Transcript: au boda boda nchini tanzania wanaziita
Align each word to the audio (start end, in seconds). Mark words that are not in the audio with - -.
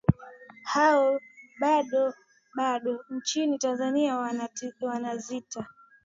au 0.85 1.19
boda 1.59 2.03
boda 2.55 2.99
nchini 3.09 3.57
tanzania 3.57 4.37
wanaziita 4.81 5.67